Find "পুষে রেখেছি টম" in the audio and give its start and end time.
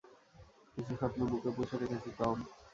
1.55-2.37